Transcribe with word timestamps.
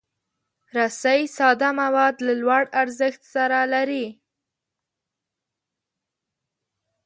رسۍ 0.75 1.21
ساده 1.37 1.69
مواد 1.81 2.15
له 2.25 2.33
لوړ 2.41 2.63
ارزښت 2.81 3.21
سره 3.33 3.59
لري. 3.73 4.05